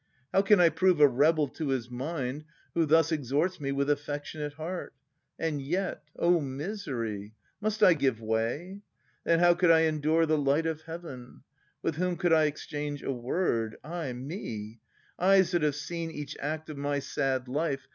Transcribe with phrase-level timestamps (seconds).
[0.33, 4.53] How can I prove a rebel to his mind Who thus exhorts me with affectionate
[4.53, 4.95] heart?
[5.37, 7.33] And yet, oh misery!
[7.61, 8.81] must I give way?
[9.25, 11.43] Then how could I endure the light of heaven?
[11.83, 13.77] With whom could I exchange a word?
[13.83, 14.79] Ay me!
[15.19, 17.87] Eyes that have seen each act of my sad life.